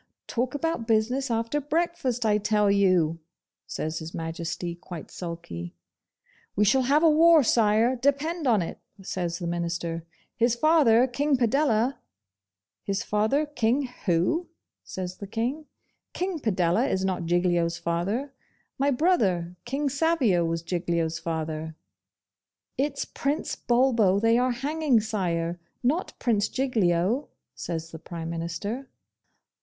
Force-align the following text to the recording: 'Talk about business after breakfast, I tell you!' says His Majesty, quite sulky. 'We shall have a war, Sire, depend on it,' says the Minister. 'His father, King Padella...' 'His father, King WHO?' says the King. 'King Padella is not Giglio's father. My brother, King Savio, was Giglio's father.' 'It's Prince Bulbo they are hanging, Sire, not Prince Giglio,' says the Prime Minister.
'Talk 0.25 0.55
about 0.55 0.87
business 0.87 1.29
after 1.29 1.61
breakfast, 1.61 2.25
I 2.25 2.39
tell 2.39 2.71
you!' 2.71 3.19
says 3.67 3.99
His 3.99 4.15
Majesty, 4.15 4.73
quite 4.73 5.11
sulky. 5.11 5.75
'We 6.55 6.65
shall 6.65 6.81
have 6.81 7.03
a 7.03 7.09
war, 7.11 7.43
Sire, 7.43 7.97
depend 7.97 8.47
on 8.47 8.63
it,' 8.63 8.79
says 9.03 9.37
the 9.37 9.45
Minister. 9.45 10.03
'His 10.35 10.55
father, 10.55 11.05
King 11.05 11.37
Padella...' 11.37 11.99
'His 12.83 13.03
father, 13.03 13.45
King 13.45 13.89
WHO?' 14.07 14.47
says 14.83 15.17
the 15.17 15.27
King. 15.27 15.67
'King 16.13 16.39
Padella 16.39 16.89
is 16.89 17.05
not 17.05 17.25
Giglio's 17.27 17.77
father. 17.77 18.33
My 18.79 18.89
brother, 18.89 19.55
King 19.65 19.87
Savio, 19.87 20.43
was 20.43 20.63
Giglio's 20.63 21.19
father.' 21.19 21.75
'It's 22.75 23.05
Prince 23.05 23.55
Bulbo 23.55 24.19
they 24.19 24.39
are 24.39 24.49
hanging, 24.49 24.99
Sire, 24.99 25.59
not 25.83 26.17
Prince 26.17 26.47
Giglio,' 26.47 27.27
says 27.53 27.91
the 27.91 27.99
Prime 27.99 28.31
Minister. 28.31 28.89